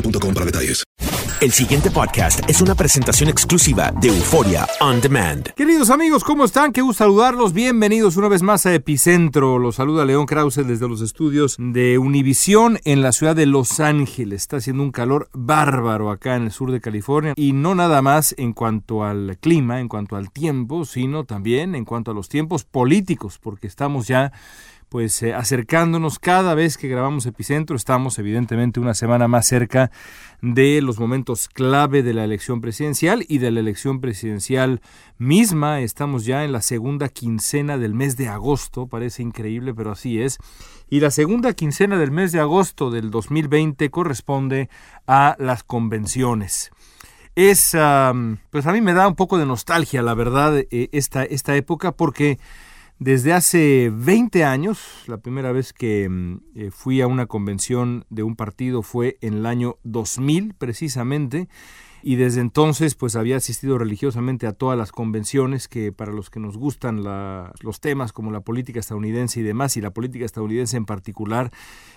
boostmobile.com 0.00 0.34
para 0.34 0.46
detalles. 0.46 0.84
El 1.40 1.52
siguiente 1.52 1.92
podcast 1.92 2.40
es 2.50 2.60
una 2.60 2.74
presentación 2.74 3.28
exclusiva 3.28 3.92
de 4.00 4.08
Euforia 4.08 4.66
On 4.80 5.00
Demand. 5.00 5.52
Queridos 5.54 5.88
amigos, 5.88 6.24
¿cómo 6.24 6.44
están? 6.44 6.72
Qué 6.72 6.80
gusto 6.82 7.04
saludarlos. 7.04 7.52
Bienvenidos 7.52 8.16
una 8.16 8.26
vez 8.26 8.42
más 8.42 8.66
a 8.66 8.74
Epicentro. 8.74 9.60
Los 9.60 9.76
saluda 9.76 10.04
León 10.04 10.26
Krause 10.26 10.66
desde 10.66 10.88
los 10.88 11.00
estudios 11.00 11.54
de 11.60 11.96
Univisión 11.98 12.80
en 12.84 13.02
la 13.02 13.12
ciudad 13.12 13.36
de 13.36 13.46
Los 13.46 13.78
Ángeles. 13.78 14.42
Está 14.42 14.56
haciendo 14.56 14.82
un 14.82 14.90
calor 14.90 15.28
bárbaro 15.32 16.10
acá 16.10 16.34
en 16.34 16.42
el 16.42 16.50
sur 16.50 16.72
de 16.72 16.80
California. 16.80 17.34
Y 17.36 17.52
no 17.52 17.76
nada 17.76 18.02
más 18.02 18.34
en 18.36 18.52
cuanto 18.52 19.04
al 19.04 19.38
clima, 19.38 19.78
en 19.78 19.86
cuanto 19.86 20.16
al 20.16 20.32
tiempo, 20.32 20.84
sino 20.84 21.22
también 21.22 21.76
en 21.76 21.84
cuanto 21.84 22.10
a 22.10 22.14
los 22.14 22.28
tiempos 22.28 22.64
políticos, 22.64 23.38
porque 23.40 23.68
estamos 23.68 24.08
ya 24.08 24.32
pues 24.88 25.22
eh, 25.22 25.34
acercándonos 25.34 26.18
cada 26.18 26.54
vez 26.54 26.76
que 26.78 26.88
grabamos 26.88 27.26
Epicentro, 27.26 27.76
estamos 27.76 28.18
evidentemente 28.18 28.80
una 28.80 28.94
semana 28.94 29.28
más 29.28 29.46
cerca 29.46 29.90
de 30.40 30.80
los 30.80 30.98
momentos 30.98 31.48
clave 31.48 32.02
de 32.02 32.14
la 32.14 32.24
elección 32.24 32.60
presidencial 32.60 33.24
y 33.28 33.38
de 33.38 33.50
la 33.50 33.60
elección 33.60 34.00
presidencial 34.00 34.80
misma. 35.18 35.80
Estamos 35.80 36.24
ya 36.24 36.44
en 36.44 36.52
la 36.52 36.62
segunda 36.62 37.08
quincena 37.08 37.76
del 37.76 37.94
mes 37.94 38.16
de 38.16 38.28
agosto, 38.28 38.86
parece 38.86 39.22
increíble, 39.22 39.74
pero 39.74 39.92
así 39.92 40.20
es. 40.20 40.38
Y 40.88 41.00
la 41.00 41.10
segunda 41.10 41.52
quincena 41.52 41.98
del 41.98 42.10
mes 42.10 42.32
de 42.32 42.40
agosto 42.40 42.90
del 42.90 43.10
2020 43.10 43.90
corresponde 43.90 44.70
a 45.06 45.36
las 45.38 45.62
convenciones. 45.62 46.70
Es, 47.34 47.70
pues 48.50 48.66
a 48.66 48.72
mí 48.72 48.80
me 48.80 48.94
da 48.94 49.06
un 49.06 49.14
poco 49.14 49.38
de 49.38 49.46
nostalgia, 49.46 50.02
la 50.02 50.14
verdad, 50.14 50.58
eh, 50.58 50.88
esta, 50.90 51.22
esta 51.22 51.54
época, 51.54 51.92
porque 51.92 52.38
desde 52.98 53.32
hace 53.32 53.92
20 53.94 54.44
años, 54.44 55.04
la 55.06 55.18
primera 55.18 55.52
vez 55.52 55.72
que 55.72 56.10
eh, 56.56 56.70
fui 56.72 57.00
a 57.00 57.06
una 57.06 57.26
convención 57.26 58.04
de 58.10 58.24
un 58.24 58.34
partido 58.34 58.82
fue 58.82 59.18
en 59.20 59.34
el 59.34 59.46
año 59.46 59.76
2000 59.84 60.54
precisamente, 60.54 61.48
y 62.02 62.16
desde 62.16 62.40
entonces 62.40 62.96
pues 62.96 63.14
había 63.14 63.36
asistido 63.36 63.78
religiosamente 63.78 64.48
a 64.48 64.52
todas 64.52 64.76
las 64.76 64.90
convenciones 64.90 65.68
que 65.68 65.92
para 65.92 66.12
los 66.12 66.28
que 66.28 66.40
nos 66.40 66.56
gustan 66.56 67.04
los 67.04 67.80
temas 67.80 68.12
como 68.12 68.32
la 68.32 68.40
política 68.40 68.80
estadounidense 68.80 69.40
y 69.40 69.42
demás, 69.44 69.76
y 69.76 69.80
la 69.80 69.92
política 69.92 70.24
estadounidense 70.24 70.76
en 70.76 70.84
particular, 70.84 71.52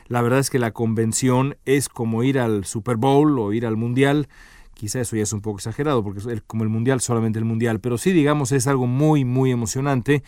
la 0.08 0.22
verdad 0.22 0.40
es 0.40 0.52
que 0.52 0.60
la 0.60 0.72
convención 0.72 1.58
es 1.66 1.90
como 1.90 2.22
ir 2.24 2.38
al 2.38 2.66
Super 2.66 2.98
Bowl 2.98 3.40
o 3.40 3.54
ir 3.54 3.66
al 3.66 3.76
Mundial, 3.76 4.28
quizá 4.76 5.02
eso 5.02 5.16
ya 5.16 5.24
es 5.24 5.34
un 5.34 5.42
poco 5.42 5.58
exagerado 5.58 6.04
porque 6.04 6.22
como 6.46 6.64
el 6.64 6.70
Mundial, 6.70 7.02
solamente 7.02 7.40
el 7.40 7.46
Mundial, 7.46 7.80
pero 7.80 7.98
sí 7.98 8.12
digamos 8.12 8.52
es 8.52 8.68
algo 8.68 8.86
muy 8.86 9.26
muy 9.26 9.52
emocionante 9.52 10.24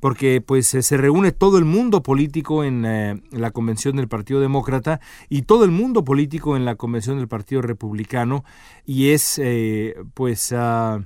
porque 0.00 0.40
pues 0.40 0.66
se 0.66 0.96
reúne 0.96 1.32
todo 1.32 1.58
el 1.58 1.64
mundo 1.64 2.02
político 2.02 2.64
en 2.64 2.84
eh, 2.84 3.22
la 3.30 3.50
convención 3.50 3.96
del 3.96 4.08
Partido 4.08 4.40
Demócrata 4.40 5.00
y 5.28 5.42
todo 5.42 5.64
el 5.64 5.70
mundo 5.70 6.04
político 6.04 6.56
en 6.56 6.64
la 6.64 6.74
convención 6.74 7.18
del 7.18 7.28
Partido 7.28 7.62
Republicano 7.62 8.44
y 8.84 9.10
es 9.10 9.40
eh, 9.42 9.96
pues 10.14 10.52
ah, 10.52 11.00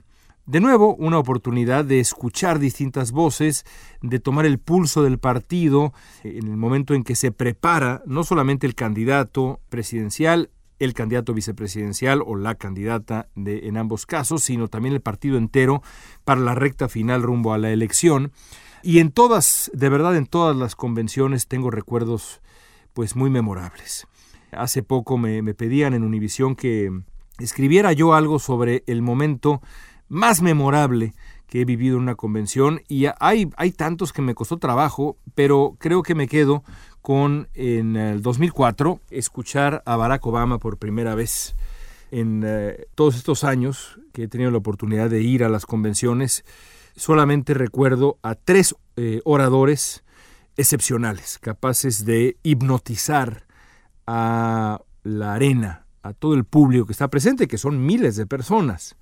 de 0.50 0.60
nuevo 0.60 0.96
una 0.96 1.18
oportunidad 1.18 1.84
de 1.84 2.00
escuchar 2.00 2.58
distintas 2.58 3.12
voces, 3.12 3.64
de 4.02 4.18
tomar 4.18 4.46
el 4.46 4.58
pulso 4.58 5.04
del 5.04 5.18
partido 5.18 5.92
en 6.24 6.48
el 6.48 6.56
momento 6.56 6.94
en 6.94 7.04
que 7.04 7.14
se 7.14 7.30
prepara 7.30 8.02
no 8.04 8.24
solamente 8.24 8.66
el 8.66 8.74
candidato 8.74 9.60
presidencial, 9.68 10.50
el 10.80 10.94
candidato 10.94 11.34
vicepresidencial 11.34 12.22
o 12.26 12.34
la 12.34 12.56
candidata 12.56 13.28
de, 13.36 13.68
en 13.68 13.76
ambos 13.76 14.06
casos, 14.06 14.42
sino 14.42 14.66
también 14.66 14.94
el 14.94 15.00
partido 15.00 15.38
entero 15.38 15.82
para 16.24 16.40
la 16.40 16.56
recta 16.56 16.88
final 16.88 17.22
rumbo 17.22 17.52
a 17.52 17.58
la 17.58 17.70
elección. 17.70 18.32
Y 18.82 18.98
en 18.98 19.10
todas, 19.12 19.70
de 19.74 19.88
verdad, 19.88 20.16
en 20.16 20.26
todas 20.26 20.56
las 20.56 20.76
convenciones 20.76 21.46
tengo 21.46 21.70
recuerdos 21.70 22.40
pues 22.92 23.16
muy 23.16 23.30
memorables. 23.30 24.06
Hace 24.52 24.82
poco 24.82 25.18
me, 25.18 25.42
me 25.42 25.54
pedían 25.54 25.94
en 25.94 26.02
Univisión 26.02 26.56
que 26.56 26.90
escribiera 27.38 27.92
yo 27.92 28.14
algo 28.14 28.38
sobre 28.38 28.82
el 28.86 29.02
momento 29.02 29.60
más 30.08 30.42
memorable 30.42 31.14
que 31.46 31.62
he 31.62 31.64
vivido 31.64 31.96
en 31.96 32.04
una 32.04 32.14
convención 32.14 32.80
y 32.88 33.06
hay, 33.18 33.50
hay 33.56 33.72
tantos 33.72 34.12
que 34.12 34.22
me 34.22 34.34
costó 34.34 34.58
trabajo, 34.58 35.16
pero 35.34 35.76
creo 35.78 36.02
que 36.02 36.14
me 36.14 36.28
quedo 36.28 36.62
con 37.02 37.48
en 37.54 37.96
el 37.96 38.22
2004 38.22 39.00
escuchar 39.10 39.82
a 39.84 39.96
Barack 39.96 40.24
Obama 40.26 40.58
por 40.58 40.78
primera 40.78 41.14
vez. 41.14 41.56
En 42.12 42.42
eh, 42.44 42.86
todos 42.94 43.16
estos 43.16 43.44
años 43.44 44.00
que 44.12 44.24
he 44.24 44.28
tenido 44.28 44.50
la 44.50 44.58
oportunidad 44.58 45.10
de 45.10 45.22
ir 45.22 45.44
a 45.44 45.48
las 45.48 45.66
convenciones, 45.66 46.44
solamente 47.00 47.54
recuerdo 47.54 48.18
a 48.22 48.34
tres 48.34 48.74
eh, 48.96 49.22
oradores 49.24 50.04
excepcionales, 50.58 51.38
capaces 51.38 52.04
de 52.04 52.36
hipnotizar 52.42 53.46
a 54.06 54.82
la 55.02 55.32
arena, 55.32 55.86
a 56.02 56.12
todo 56.12 56.34
el 56.34 56.44
público 56.44 56.84
que 56.84 56.92
está 56.92 57.08
presente, 57.08 57.48
que 57.48 57.56
son 57.56 57.86
miles 57.86 58.16
de 58.16 58.26
personas. 58.26 58.96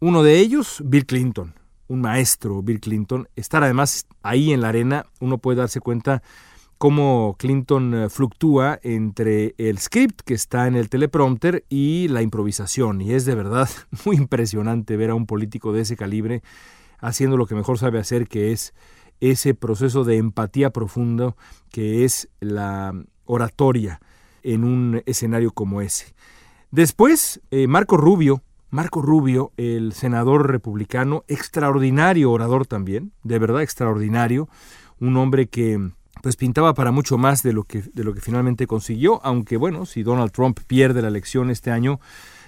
Uno 0.00 0.22
de 0.22 0.38
ellos, 0.38 0.82
Bill 0.82 1.04
Clinton, 1.04 1.52
un 1.88 2.00
maestro, 2.00 2.62
Bill 2.62 2.80
Clinton. 2.80 3.28
Estar 3.36 3.62
además 3.62 4.06
ahí 4.22 4.54
en 4.54 4.62
la 4.62 4.70
arena, 4.70 5.04
uno 5.20 5.36
puede 5.36 5.58
darse 5.58 5.80
cuenta 5.80 6.22
cómo 6.78 7.36
Clinton 7.38 7.92
eh, 7.94 8.08
fluctúa 8.08 8.80
entre 8.82 9.54
el 9.58 9.76
script 9.78 10.22
que 10.22 10.32
está 10.32 10.66
en 10.66 10.76
el 10.76 10.88
teleprompter 10.88 11.66
y 11.68 12.08
la 12.08 12.22
improvisación. 12.22 13.02
Y 13.02 13.12
es 13.12 13.26
de 13.26 13.34
verdad 13.34 13.68
muy 14.06 14.16
impresionante 14.16 14.96
ver 14.96 15.10
a 15.10 15.14
un 15.14 15.26
político 15.26 15.74
de 15.74 15.82
ese 15.82 15.94
calibre 15.94 16.42
haciendo 17.00 17.36
lo 17.36 17.46
que 17.46 17.54
mejor 17.54 17.78
sabe 17.78 17.98
hacer, 17.98 18.28
que 18.28 18.52
es 18.52 18.74
ese 19.20 19.54
proceso 19.54 20.04
de 20.04 20.16
empatía 20.16 20.70
profundo 20.70 21.36
que 21.70 22.04
es 22.04 22.28
la 22.40 22.94
oratoria 23.24 24.00
en 24.42 24.64
un 24.64 25.02
escenario 25.06 25.50
como 25.52 25.80
ese. 25.80 26.14
Después, 26.70 27.40
eh, 27.50 27.66
Marco 27.66 27.96
Rubio, 27.96 28.42
Marco 28.70 29.00
Rubio, 29.00 29.52
el 29.56 29.92
senador 29.92 30.50
republicano, 30.50 31.24
extraordinario 31.26 32.30
orador 32.30 32.66
también, 32.66 33.12
de 33.22 33.38
verdad 33.38 33.62
extraordinario, 33.62 34.48
un 35.00 35.16
hombre 35.16 35.46
que 35.48 35.90
pues 36.22 36.36
pintaba 36.36 36.74
para 36.74 36.90
mucho 36.90 37.16
más 37.16 37.42
de 37.42 37.52
lo 37.52 37.62
que 37.62 37.80
de 37.80 38.04
lo 38.04 38.12
que 38.12 38.20
finalmente 38.20 38.66
consiguió, 38.66 39.24
aunque 39.24 39.56
bueno, 39.56 39.86
si 39.86 40.02
Donald 40.02 40.32
Trump 40.32 40.58
pierde 40.66 41.00
la 41.00 41.08
elección 41.08 41.50
este 41.50 41.70
año, 41.70 42.00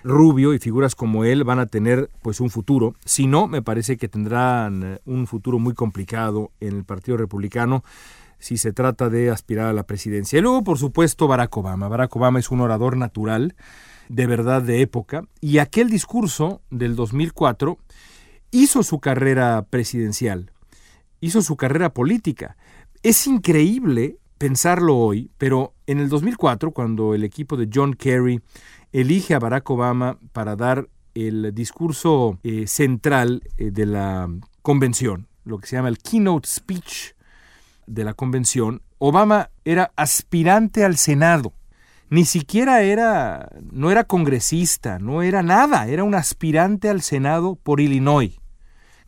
Rubio 0.03 0.55
y 0.55 0.59
figuras 0.59 0.95
como 0.95 1.25
él 1.25 1.45
van 1.45 1.59
a 1.59 1.67
tener 1.67 2.11
pues 2.23 2.41
un 2.41 2.51
futuro. 2.51 2.95
Si 3.05 3.27
no, 3.27 3.47
me 3.47 3.63
parece 3.63 3.97
que 3.97 4.09
tendrán 4.09 4.83
eh, 4.83 4.99
un 5.05 5.27
futuro 5.27 5.59
muy 5.59 5.75
complicado 5.75 6.51
en 6.61 6.77
el 6.77 6.85
Partido 6.85 7.17
Republicano 7.17 7.85
si 8.39 8.57
se 8.57 8.73
trata 8.73 9.11
de 9.11 9.31
aspirar 9.31 9.67
a 9.67 9.73
la 9.73 9.85
presidencia. 9.85 10.39
Y 10.39 10.43
luego, 10.43 10.65
por 10.65 10.79
supuesto, 10.79 11.29
Barack 11.29 11.57
Obama. 11.57 11.89
Barack 11.89 12.17
Obama 12.17 12.39
es 12.39 12.51
un 12.51 12.61
orador 12.63 12.97
natural, 12.97 13.55
de 14.09 14.27
verdad 14.27 14.63
de 14.63 14.81
época, 14.81 15.25
y 15.41 15.59
aquel 15.59 15.91
discurso 15.91 16.63
del 16.71 16.97
2004 16.97 17.79
hizo 18.51 18.83
su 18.83 18.99
carrera 18.99 19.67
presidencial, 19.69 20.51
hizo 21.21 21.43
su 21.43 21.57
carrera 21.57 21.93
política. 21.93 22.57
Es 23.03 23.27
increíble 23.27 24.17
pensarlo 24.39 24.97
hoy, 24.97 25.31
pero 25.37 25.75
en 25.87 26.01
el 26.01 26.09
2004, 26.09 26.73
cuando 26.73 27.15
el 27.15 27.25
equipo 27.25 27.57
de 27.57 27.69
John 27.73 27.95
Kerry 27.95 28.41
elige 28.93 29.35
a 29.35 29.39
Barack 29.39 29.69
Obama 29.71 30.19
para 30.33 30.57
dar 30.57 30.89
el 31.15 31.55
discurso 31.55 32.39
eh, 32.43 32.67
central 32.67 33.43
eh, 33.57 33.71
de 33.71 33.87
la 33.87 34.29
convención, 34.63 35.29
lo 35.45 35.59
que 35.59 35.67
se 35.67 35.77
llama 35.77 35.89
el 35.89 35.99
keynote 35.99 36.49
speech 36.49 37.13
de 37.87 38.05
la 38.05 38.15
convención, 38.15 38.83
Obama 38.99 39.51
era 39.65 39.93
aspirante 39.97 40.85
al 40.85 40.97
Senado. 40.97 41.53
Ni 42.09 42.25
siquiera 42.25 42.83
era, 42.83 43.51
no 43.71 43.91
era 43.91 44.05
congresista, 44.05 44.99
no 44.99 45.23
era 45.23 45.43
nada, 45.43 45.87
era 45.87 46.05
un 46.05 46.15
aspirante 46.15 46.89
al 46.89 47.03
Senado 47.03 47.57
por 47.57 47.81
Illinois. 47.81 48.37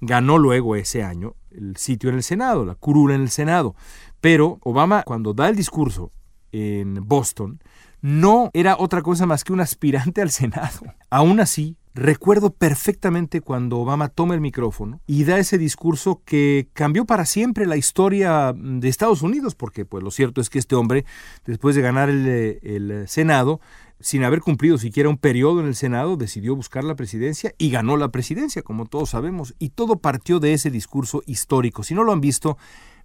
Ganó 0.00 0.38
luego 0.38 0.76
ese 0.76 1.02
año 1.02 1.34
el 1.50 1.76
sitio 1.76 2.10
en 2.10 2.16
el 2.16 2.22
Senado, 2.22 2.64
la 2.64 2.74
curula 2.74 3.14
en 3.14 3.22
el 3.22 3.30
Senado. 3.30 3.74
Pero 4.20 4.58
Obama, 4.62 5.02
cuando 5.02 5.34
da 5.34 5.48
el 5.48 5.56
discurso 5.56 6.12
en 6.52 7.06
Boston, 7.06 7.60
no 8.02 8.50
era 8.52 8.76
otra 8.78 9.00
cosa 9.00 9.24
más 9.26 9.44
que 9.44 9.52
un 9.52 9.60
aspirante 9.60 10.20
al 10.20 10.30
Senado. 10.30 10.80
Aún 11.08 11.40
así, 11.40 11.76
recuerdo 11.94 12.50
perfectamente 12.52 13.40
cuando 13.40 13.78
Obama 13.78 14.08
toma 14.08 14.34
el 14.34 14.40
micrófono 14.40 15.00
y 15.06 15.24
da 15.24 15.38
ese 15.38 15.56
discurso 15.56 16.20
que 16.24 16.68
cambió 16.72 17.04
para 17.04 17.24
siempre 17.24 17.66
la 17.66 17.76
historia 17.76 18.52
de 18.54 18.88
Estados 18.88 19.22
Unidos, 19.22 19.54
porque 19.54 19.84
pues 19.84 20.02
lo 20.02 20.10
cierto 20.10 20.40
es 20.40 20.50
que 20.50 20.58
este 20.58 20.74
hombre, 20.74 21.04
después 21.46 21.76
de 21.76 21.82
ganar 21.82 22.10
el, 22.10 22.26
el 22.62 23.08
Senado, 23.08 23.60
sin 24.00 24.24
haber 24.24 24.40
cumplido 24.40 24.78
siquiera 24.78 25.08
un 25.08 25.16
periodo 25.16 25.60
en 25.60 25.66
el 25.66 25.76
Senado, 25.76 26.16
decidió 26.16 26.56
buscar 26.56 26.82
la 26.82 26.96
presidencia 26.96 27.54
y 27.56 27.70
ganó 27.70 27.96
la 27.96 28.08
presidencia, 28.08 28.62
como 28.62 28.86
todos 28.86 29.10
sabemos, 29.10 29.54
y 29.60 29.70
todo 29.70 30.00
partió 30.00 30.40
de 30.40 30.54
ese 30.54 30.72
discurso 30.72 31.22
histórico. 31.26 31.84
Si 31.84 31.94
no 31.94 32.02
lo 32.02 32.12
han 32.12 32.20
visto, 32.20 32.58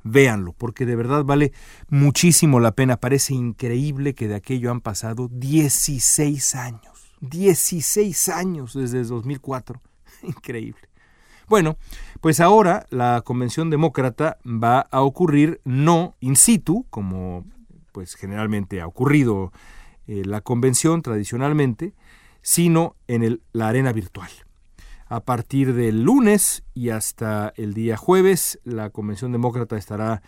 véanlo, 0.08 0.54
porque 0.54 0.86
de 0.86 0.96
verdad 0.96 1.24
vale 1.24 1.52
muchísimo 1.90 2.60
la 2.60 2.72
pena. 2.72 2.98
Parece 2.98 3.34
increíble 3.34 4.16
que 4.16 4.28
de 4.28 4.36
aquello 4.36 4.72
han 4.72 4.82
pasado 4.82 5.30
16 5.32 6.56
años. 6.56 7.16
16 7.22 8.30
años 8.30 8.74
desde 8.74 9.04
2004. 9.04 9.82
Increíble. 10.24 10.82
Bueno, 11.48 11.78
pues 12.20 12.40
ahora 12.40 12.86
la 12.90 13.22
convención 13.24 13.70
demócrata 13.70 14.38
va 14.46 14.82
a 14.82 15.02
ocurrir 15.02 15.62
no 15.64 16.16
in 16.20 16.36
situ, 16.36 16.86
como 16.90 17.46
pues 17.94 18.16
generalmente 18.16 18.82
ha 18.82 18.88
ocurrido 18.88 19.54
eh, 20.08 20.24
la 20.26 20.42
convención 20.42 21.02
tradicionalmente, 21.02 21.94
sino 22.42 22.96
en 23.08 23.42
la 23.54 23.70
arena 23.70 23.94
virtual. 23.94 24.30
A 25.10 25.22
partir 25.22 25.74
del 25.74 26.04
lunes 26.04 26.64
y 26.74 26.90
hasta 26.90 27.54
el 27.56 27.74
día 27.74 27.96
jueves, 27.96 28.60
la 28.66 28.90
Convención 28.90 29.32
Demócrata 29.32 29.78
estará 29.78 30.22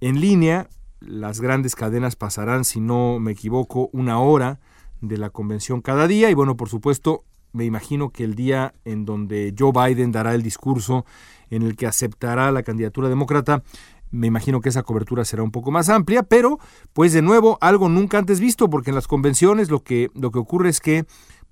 en 0.00 0.20
línea. 0.20 0.68
Las 0.98 1.40
grandes 1.40 1.76
cadenas 1.76 2.16
pasarán, 2.16 2.64
si 2.64 2.80
no 2.80 3.20
me 3.20 3.32
equivoco, 3.32 3.90
una 3.92 4.18
hora 4.18 4.58
de 5.00 5.18
la 5.18 5.30
convención 5.30 5.82
cada 5.82 6.08
día. 6.08 6.30
Y 6.30 6.34
bueno, 6.34 6.56
por 6.56 6.68
supuesto, 6.68 7.24
me 7.52 7.64
imagino 7.64 8.10
que 8.10 8.24
el 8.24 8.34
día 8.34 8.74
en 8.84 9.04
donde 9.04 9.54
Joe 9.56 9.70
Biden 9.70 10.10
dará 10.10 10.34
el 10.34 10.42
discurso 10.42 11.06
en 11.50 11.62
el 11.62 11.76
que 11.76 11.86
aceptará 11.86 12.50
la 12.50 12.64
candidatura 12.64 13.08
demócrata, 13.08 13.62
me 14.10 14.26
imagino 14.26 14.60
que 14.60 14.68
esa 14.68 14.82
cobertura 14.82 15.24
será 15.24 15.42
un 15.42 15.50
poco 15.50 15.70
más 15.70 15.88
amplia, 15.88 16.22
pero 16.22 16.58
pues 16.92 17.12
de 17.12 17.22
nuevo 17.22 17.58
algo 17.60 17.88
nunca 17.88 18.18
antes 18.18 18.40
visto, 18.40 18.70
porque 18.70 18.90
en 18.90 18.94
las 18.94 19.08
convenciones 19.08 19.70
lo 19.70 19.82
que, 19.82 20.10
lo 20.14 20.30
que 20.30 20.38
ocurre 20.38 20.68
es 20.68 20.80
que 20.80 21.04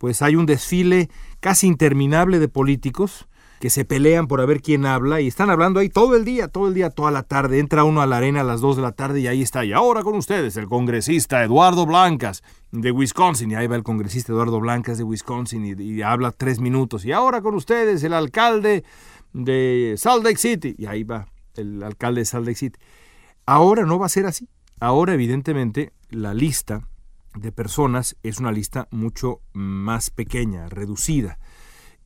pues 0.02 0.20
hay 0.20 0.34
un 0.34 0.46
desfile 0.46 1.10
casi 1.38 1.68
interminable 1.68 2.40
de 2.40 2.48
políticos 2.48 3.28
que 3.60 3.70
se 3.70 3.84
pelean 3.84 4.26
por 4.26 4.40
a 4.40 4.46
ver 4.46 4.60
quién 4.60 4.84
habla 4.84 5.20
y 5.20 5.28
están 5.28 5.48
hablando 5.48 5.78
ahí 5.78 5.88
todo 5.88 6.16
el 6.16 6.24
día, 6.24 6.48
todo 6.48 6.66
el 6.66 6.74
día, 6.74 6.90
toda 6.90 7.12
la 7.12 7.22
tarde. 7.22 7.60
Entra 7.60 7.84
uno 7.84 8.02
a 8.02 8.06
la 8.06 8.16
arena 8.16 8.40
a 8.40 8.44
las 8.44 8.60
2 8.60 8.74
de 8.74 8.82
la 8.82 8.90
tarde 8.90 9.20
y 9.20 9.28
ahí 9.28 9.42
está. 9.42 9.64
Y 9.64 9.72
ahora 9.72 10.02
con 10.02 10.16
ustedes 10.16 10.56
el 10.56 10.66
congresista 10.66 11.44
Eduardo 11.44 11.86
Blancas 11.86 12.42
de 12.72 12.90
Wisconsin. 12.90 13.52
Y 13.52 13.54
ahí 13.54 13.68
va 13.68 13.76
el 13.76 13.84
congresista 13.84 14.32
Eduardo 14.32 14.58
Blancas 14.58 14.98
de 14.98 15.04
Wisconsin 15.04 15.64
y, 15.64 15.80
y 15.80 16.02
habla 16.02 16.32
tres 16.32 16.58
minutos. 16.58 17.04
Y 17.04 17.12
ahora 17.12 17.40
con 17.40 17.54
ustedes 17.54 18.02
el 18.02 18.14
alcalde 18.14 18.82
de 19.32 19.94
Salt 19.98 20.24
Lake 20.24 20.38
City. 20.38 20.74
Y 20.76 20.86
ahí 20.86 21.04
va 21.04 21.28
el 21.54 21.80
alcalde 21.80 22.22
de 22.22 22.24
Salt 22.24 22.44
Lake 22.44 22.58
City. 22.58 22.80
Ahora 23.46 23.86
no 23.86 24.00
va 24.00 24.06
a 24.06 24.08
ser 24.08 24.26
así. 24.26 24.48
Ahora 24.80 25.14
evidentemente 25.14 25.92
la 26.10 26.34
lista 26.34 26.88
de 27.36 27.52
personas 27.52 28.16
es 28.22 28.38
una 28.38 28.52
lista 28.52 28.88
mucho 28.90 29.40
más 29.52 30.10
pequeña, 30.10 30.68
reducida. 30.68 31.38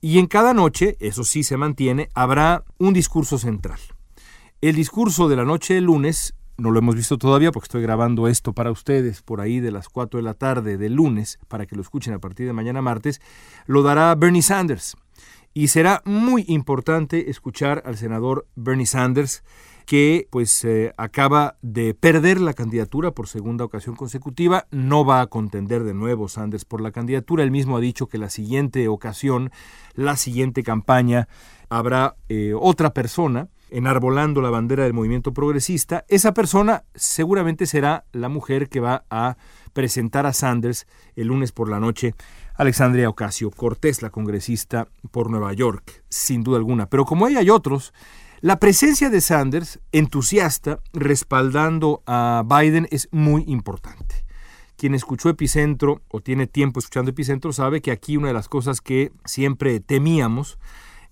Y 0.01 0.19
en 0.19 0.27
cada 0.27 0.55
noche, 0.55 0.97
eso 1.01 1.25
sí 1.25 1.43
se 1.43 1.57
mantiene, 1.57 2.09
habrá 2.15 2.65
un 2.79 2.93
discurso 2.93 3.39
central. 3.39 3.79
El 4.61 4.77
discurso 4.77 5.29
de 5.29 5.37
la 5.37 5.45
noche 5.45 5.75
del 5.75 5.85
lunes, 5.85 6.35
no 6.59 6.71
lo 6.71 6.79
hemos 6.79 6.95
visto 6.95 7.19
todavía 7.19 7.53
porque 7.53 7.67
estoy 7.67 7.83
grabando 7.83 8.29
esto 8.29 8.53
para 8.53 8.71
ustedes 8.71 9.23
por 9.23 9.41
ahí 9.41 9.61
de 9.61 9.71
las 9.71 9.89
4 9.89 10.19
de 10.19 10.25
la 10.25 10.35
tarde 10.35 10.77
del 10.79 10.95
lunes, 10.95 11.39
para 11.49 11.67
que 11.67 11.77
lo 11.77 11.83
escuchen 11.83 12.15
a 12.15 12.19
partir 12.19 12.47
de 12.47 12.53
mañana 12.53 12.83
martes, 12.83 13.21
lo 13.67 13.83
dará 13.83 14.15
Bernie 14.15 14.43
Sanders. 14.43 14.97
Y 15.53 15.69
será 15.69 16.03
muy 16.05 16.45
importante 16.49 17.31
escuchar 17.31 17.83
al 17.87 17.97
senador 17.97 18.47
Bernie 18.55 18.87
Sanders 18.87 19.43
que 19.87 20.27
pues 20.31 20.65
eh, 20.65 20.93
acaba 20.97 21.57
de 21.63 21.95
perder 21.95 22.41
la 22.41 22.55
candidatura 22.55 23.13
por 23.13 23.29
segunda 23.29 23.65
ocasión 23.65 23.95
consecutiva, 23.95 24.67
no 24.73 25.05
va 25.05 25.21
a 25.21 25.29
contender 25.29 25.85
de 25.85 25.95
nuevo 25.95 26.29
Sanders 26.29 26.65
por 26.65 26.81
la 26.81 26.91
candidatura, 26.91 27.45
él 27.45 27.53
mismo 27.53 27.77
ha 27.77 27.81
dicho 27.81 28.09
que 28.09 28.19
la 28.19 28.29
siguiente 28.29 28.89
ocasión, 28.89 29.53
la 29.95 30.17
siguiente 30.17 30.65
campaña, 30.65 31.29
habrá 31.71 32.17
eh, 32.29 32.53
otra 32.59 32.93
persona 32.93 33.49
enarbolando 33.71 34.41
la 34.43 34.51
bandera 34.51 34.85
del 34.85 34.93
movimiento 34.93 35.33
progresista, 35.33 36.05
esa 36.09 36.35
persona 36.35 36.85
seguramente 36.95 37.67
será 37.67 38.05
la 38.13 38.29
mujer 38.29 38.69
que 38.69 38.81
va 38.81 39.05
a 39.09 39.37
presentar 39.73 40.27
a 40.27 40.33
Sanders 40.33 40.87
el 41.15 41.29
lunes 41.29 41.53
por 41.53 41.69
la 41.69 41.79
noche, 41.79 42.15
Alexandria 42.55 43.09
Ocasio 43.09 43.51
Cortés, 43.51 44.03
la 44.03 44.11
congresista 44.11 44.89
por 45.11 45.31
Nueva 45.31 45.53
York, 45.53 46.03
sin 46.09 46.43
duda 46.43 46.59
alguna. 46.59 46.89
Pero 46.89 47.05
como 47.05 47.29
ella 47.29 47.41
hay 47.41 47.51
otros, 47.51 47.93
la 48.43 48.59
presencia 48.59 49.09
de 49.09 49.23
Sanders, 49.23 49.81
entusiasta, 49.93 50.81
respaldando 50.93 52.03
a 52.07 52.45
Biden, 52.47 52.87
es 52.91 53.09
muy 53.11 53.45
importante. 53.47 54.27
Quien 54.77 54.95
escuchó 54.95 55.31
Epicentro 55.31 56.03
o 56.09 56.21
tiene 56.21 56.47
tiempo 56.47 56.79
escuchando 56.79 57.11
Epicentro 57.11 57.55
sabe 57.55 57.81
que 57.81 57.91
aquí 57.91 58.19
una 58.19 58.29
de 58.29 58.35
las 58.35 58.51
cosas 58.51 58.83
que 58.83 59.11
siempre 59.25 59.81
temíamos 59.81 60.59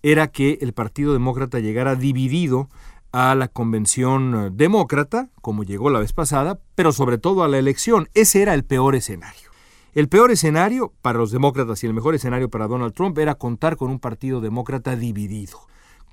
era 0.02 0.28
que 0.28 0.58
el 0.60 0.74
Partido 0.74 1.14
Demócrata 1.14 1.60
llegara 1.60 1.96
dividido 1.96 2.68
a 3.10 3.34
la 3.34 3.48
convención 3.48 4.54
demócrata, 4.54 5.30
como 5.40 5.62
llegó 5.62 5.88
la 5.88 6.00
vez 6.00 6.12
pasada, 6.12 6.58
pero 6.74 6.92
sobre 6.92 7.16
todo 7.16 7.42
a 7.42 7.48
la 7.48 7.58
elección. 7.58 8.10
Ese 8.12 8.42
era 8.42 8.52
el 8.52 8.64
peor 8.64 8.96
escenario. 8.96 9.50
El 9.94 10.08
peor 10.08 10.30
escenario 10.30 10.92
para 11.00 11.18
los 11.18 11.30
demócratas 11.30 11.82
y 11.84 11.86
el 11.86 11.94
mejor 11.94 12.14
escenario 12.14 12.50
para 12.50 12.66
Donald 12.66 12.92
Trump 12.92 13.16
era 13.16 13.36
contar 13.36 13.78
con 13.78 13.90
un 13.90 13.98
partido 13.98 14.42
demócrata 14.42 14.94
dividido 14.94 15.60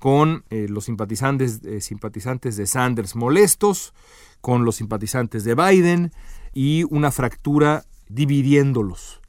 con 0.02 0.42
eh, 0.50 0.66
los 0.68 0.86
simpatizantes, 0.86 1.60
eh, 1.62 1.80
simpatizantes 1.80 2.56
de 2.56 2.66
Sanders 2.66 3.14
molestos, 3.14 3.94
con 4.40 4.64
los 4.64 4.74
simpatizantes 4.74 5.44
de 5.44 5.54
Biden 5.54 6.10
y 6.52 6.82
una 6.90 7.12
fractura 7.12 7.84
dividiéndolos. 8.08 9.20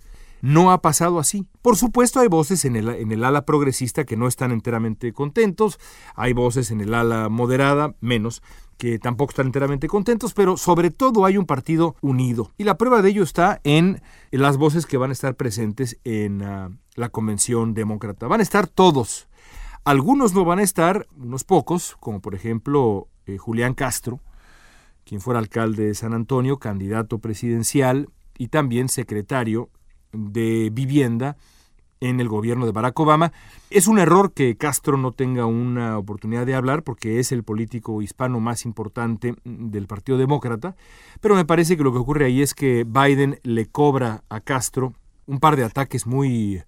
No 0.42 0.72
ha 0.72 0.82
pasado 0.82 1.20
así. 1.20 1.46
Por 1.62 1.78
supuesto 1.78 2.22
hay 2.22 2.28
voces 2.28 2.66
en 2.66 2.76
el, 2.76 2.90
en 2.90 3.12
el 3.12 3.24
ala 3.24 3.46
progresista 3.46 4.04
que 4.04 4.18
no 4.18 4.28
están 4.28 4.52
enteramente 4.52 5.14
contentos, 5.14 5.80
hay 6.16 6.34
voces 6.34 6.72
en 6.72 6.82
el 6.82 6.96
ala 6.96 7.30
moderada, 7.30 7.94
menos, 8.02 8.42
que 8.80 8.98
tampoco 8.98 9.30
están 9.30 9.46
enteramente 9.46 9.88
contentos, 9.88 10.34
pero 10.34 10.58
sobre 10.58 10.90
todo 10.90 11.26
hay 11.26 11.38
un 11.38 11.46
partido 11.46 11.98
unido. 12.02 12.50
Y 12.58 12.64
la 12.64 12.80
prueba 12.80 13.04
de 13.04 13.10
ello 13.10 13.22
está 13.22 13.62
en 13.64 14.02
las 14.32 14.58
voces 14.58 14.88
que 14.88 14.98
van 14.98 15.12
a 15.12 15.14
estar 15.14 15.36
presentes 15.36 16.00
en 16.04 16.42
ah, 16.42 16.72
la 16.96 17.10
convención 17.10 17.76
demócrata. 17.76 18.26
Van 18.26 18.40
a 18.40 18.44
estar 18.44 18.66
todos 18.66 19.28
algunos 19.86 20.34
no 20.34 20.46
van 20.46 20.60
a 20.60 20.64
estar, 20.64 21.08
unos 21.18 21.44
pocos, 21.44 21.96
como 22.00 22.22
por 22.22 22.36
ejemplo 22.36 23.08
eh, 23.26 23.38
Julián 23.38 23.74
Castro, 23.74 24.20
quien 25.06 25.22
fuera 25.22 25.40
alcalde 25.40 25.88
de 25.88 25.96
San 25.96 26.14
Antonio, 26.14 26.58
candidato 26.58 27.20
presidencial 27.20 28.10
y 28.38 28.48
también 28.48 28.90
secretario 28.90 29.70
de 30.12 30.70
vivienda 30.72 31.38
en 32.00 32.20
el 32.20 32.28
gobierno 32.28 32.66
de 32.66 32.72
Barack 32.72 33.00
Obama. 33.00 33.32
Es 33.70 33.88
un 33.88 33.98
error 33.98 34.34
que 34.34 34.58
Castro 34.58 34.98
no 34.98 35.12
tenga 35.12 35.46
una 35.46 35.98
oportunidad 35.98 36.46
de 36.46 36.56
hablar 36.56 36.84
porque 36.84 37.20
es 37.20 37.32
el 37.32 37.44
político 37.44 38.02
hispano 38.02 38.40
más 38.40 38.66
importante 38.66 39.36
del 39.46 39.88
Partido 39.88 40.18
Demócrata, 40.18 40.76
pero 41.22 41.36
me 41.36 41.46
parece 41.46 41.78
que 41.78 41.84
lo 41.84 41.92
que 41.92 42.00
ocurre 42.00 42.26
ahí 42.26 42.42
es 42.42 42.54
que 42.54 42.86
Biden 42.86 43.40
le 43.44 43.68
cobra 43.68 44.24
a 44.30 44.42
Castro 44.42 44.94
un 45.26 45.40
par 45.40 45.56
de 45.56 45.64
ataques 45.64 46.06
muy, 46.06 46.62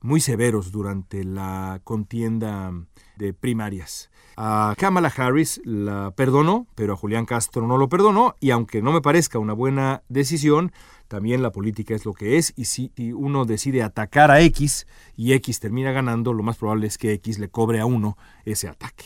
muy 0.00 0.20
severos 0.20 0.72
durante 0.72 1.24
la 1.24 1.80
contienda 1.84 2.72
de 3.16 3.32
primarias. 3.32 4.10
A 4.36 4.74
Kamala 4.76 5.12
Harris 5.16 5.60
la 5.64 6.12
perdonó, 6.14 6.66
pero 6.74 6.92
a 6.92 6.96
Julián 6.96 7.24
Castro 7.24 7.66
no 7.66 7.78
lo 7.78 7.88
perdonó, 7.88 8.34
y 8.38 8.50
aunque 8.50 8.82
no 8.82 8.92
me 8.92 9.00
parezca 9.00 9.38
una 9.38 9.54
buena 9.54 10.02
decisión, 10.08 10.72
también 11.08 11.42
la 11.42 11.52
política 11.52 11.94
es 11.94 12.04
lo 12.04 12.12
que 12.12 12.36
es, 12.36 12.52
y 12.56 12.66
si 12.66 12.92
uno 13.14 13.46
decide 13.46 13.82
atacar 13.82 14.30
a 14.30 14.40
X 14.40 14.86
y 15.16 15.32
X 15.32 15.60
termina 15.60 15.92
ganando, 15.92 16.34
lo 16.34 16.42
más 16.42 16.56
probable 16.56 16.86
es 16.86 16.98
que 16.98 17.12
X 17.14 17.38
le 17.38 17.48
cobre 17.48 17.80
a 17.80 17.86
uno 17.86 18.18
ese 18.44 18.68
ataque. 18.68 19.04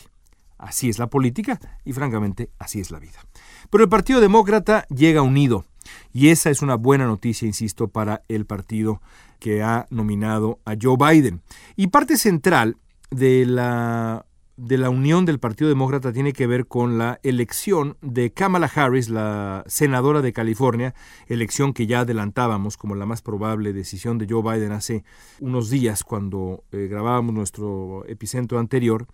Así 0.59 0.91
es 0.91 0.99
la 0.99 1.09
política 1.09 1.59
y 1.87 1.95
francamente 1.95 2.51
así 2.59 2.81
es 2.81 2.91
la 2.91 2.99
vida. 2.99 3.19
Pero 3.71 3.85
el 3.85 3.89
Partido 3.89 4.21
Demócrata 4.21 4.85
llega 4.89 5.23
unido 5.23 5.65
y 6.13 6.29
esa 6.29 6.51
es 6.51 6.61
una 6.61 6.75
buena 6.75 7.07
noticia, 7.07 7.47
insisto, 7.47 7.89
para 7.89 8.23
el 8.29 8.45
partido 8.45 9.01
que 9.41 9.63
ha 9.63 9.87
nominado 9.91 10.61
a 10.65 10.75
Joe 10.81 10.97
Biden. 10.97 11.43
Y 11.75 11.89
parte 11.89 12.17
central 12.17 12.77
de 13.11 13.45
la 13.47 14.25
de 14.61 14.77
la 14.77 14.91
unión 14.91 15.25
del 15.25 15.39
Partido 15.39 15.71
Demócrata 15.71 16.13
tiene 16.13 16.35
que 16.35 16.47
ver 16.47 16.67
con 16.67 16.99
la 16.99 17.19
elección 17.23 17.97
de 18.03 18.31
Kamala 18.31 18.71
Harris, 18.73 19.09
la 19.09 19.65
senadora 19.67 20.21
de 20.21 20.35
California, 20.35 20.95
elección 21.29 21.73
que 21.73 21.87
ya 21.87 22.01
adelantábamos 22.01 22.77
como 22.77 22.95
la 22.95 23.07
más 23.07 23.23
probable 23.23 23.73
decisión 23.73 24.19
de 24.19 24.27
Joe 24.29 24.43
Biden 24.43 24.73
hace 24.73 25.03
unos 25.41 25.71
días 25.71 26.05
cuando 26.05 26.65
eh, 26.73 26.89
grabábamos 26.91 27.35
nuestro 27.35 28.05
epicentro 28.07 28.59
anterior. 28.59 29.07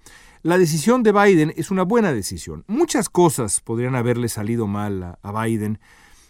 La 0.43 0.59
decisión 0.59 1.05
de 1.05 1.13
Biden 1.13 1.55
es 1.57 1.71
una 1.71 1.85
buena 1.85 2.13
decisión. 2.13 2.65
Muchas 2.67 3.09
cosas 3.09 3.61
podrían 3.61 3.95
haberle 3.95 4.29
salido 4.29 4.67
mal 4.67 5.17
a 5.23 5.45
Biden 5.45 5.79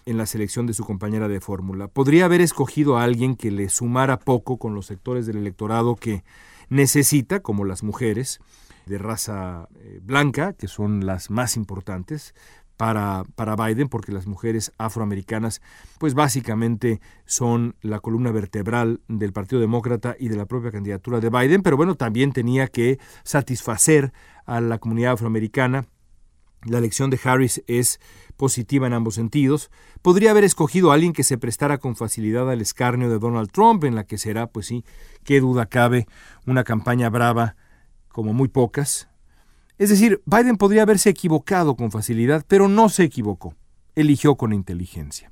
en 0.06 0.16
la 0.16 0.26
selección 0.26 0.66
de 0.66 0.72
su 0.72 0.84
compañera 0.84 1.28
de 1.28 1.40
fórmula. 1.40 1.88
Podría 1.88 2.24
haber 2.24 2.40
escogido 2.40 2.96
a 2.96 3.02
alguien 3.02 3.36
que 3.36 3.50
le 3.50 3.68
sumara 3.68 4.18
poco 4.18 4.56
con 4.56 4.74
los 4.74 4.86
sectores 4.86 5.26
del 5.26 5.36
electorado 5.36 5.96
que 5.96 6.24
necesita, 6.68 7.40
como 7.40 7.64
las 7.64 7.82
mujeres, 7.82 8.40
de 8.86 8.98
raza 8.98 9.68
eh, 9.80 10.00
blanca, 10.02 10.52
que 10.52 10.68
son 10.68 11.04
las 11.04 11.30
más 11.30 11.56
importantes 11.56 12.34
para, 12.76 13.24
para 13.34 13.56
Biden, 13.56 13.88
porque 13.88 14.12
las 14.12 14.26
mujeres 14.26 14.72
afroamericanas, 14.78 15.60
pues 15.98 16.14
básicamente 16.14 17.00
son 17.24 17.74
la 17.82 17.98
columna 17.98 18.30
vertebral 18.30 19.00
del 19.08 19.32
Partido 19.32 19.60
Demócrata 19.60 20.14
y 20.18 20.28
de 20.28 20.36
la 20.36 20.46
propia 20.46 20.70
candidatura 20.70 21.18
de 21.18 21.30
Biden, 21.30 21.62
pero 21.62 21.76
bueno, 21.76 21.96
también 21.96 22.32
tenía 22.32 22.68
que 22.68 22.98
satisfacer 23.24 24.12
a 24.44 24.60
la 24.60 24.78
comunidad 24.78 25.14
afroamericana. 25.14 25.86
La 26.66 26.78
elección 26.78 27.10
de 27.10 27.20
Harris 27.22 27.62
es 27.68 28.00
positiva 28.36 28.86
en 28.86 28.92
ambos 28.92 29.14
sentidos. 29.14 29.70
Podría 30.02 30.32
haber 30.32 30.44
escogido 30.44 30.90
a 30.90 30.94
alguien 30.94 31.12
que 31.12 31.22
se 31.22 31.38
prestara 31.38 31.78
con 31.78 31.96
facilidad 31.96 32.50
al 32.50 32.60
escarnio 32.60 33.08
de 33.08 33.18
Donald 33.18 33.50
Trump, 33.50 33.84
en 33.84 33.94
la 33.94 34.04
que 34.04 34.18
será, 34.18 34.48
pues 34.48 34.66
sí, 34.66 34.84
qué 35.24 35.40
duda 35.40 35.66
cabe, 35.66 36.06
una 36.44 36.64
campaña 36.64 37.08
brava 37.08 37.56
como 38.08 38.32
muy 38.32 38.48
pocas. 38.48 39.08
Es 39.78 39.90
decir, 39.90 40.22
Biden 40.26 40.56
podría 40.56 40.82
haberse 40.82 41.10
equivocado 41.10 41.76
con 41.76 41.90
facilidad, 41.90 42.44
pero 42.48 42.66
no 42.66 42.88
se 42.88 43.04
equivocó. 43.04 43.54
Eligió 43.94 44.36
con 44.36 44.52
inteligencia. 44.52 45.30